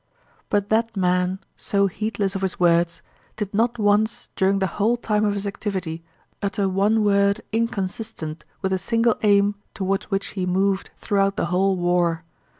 [0.49, 3.03] But that man, so heedless of his words,
[3.35, 6.03] did not once during the whole time of his activity
[6.41, 11.75] utter one word inconsistent with the single aim toward which he moved throughout the whole
[11.77, 12.23] war.